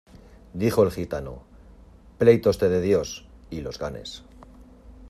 [0.55, 1.43] Dijo el gitano,
[2.17, 4.23] pleitos te dé Dios, y los ganes.